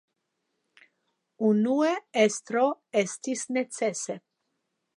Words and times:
Unue 1.49 1.91
estro, 2.23 2.65
estis 3.03 3.47
necese. 3.59 4.17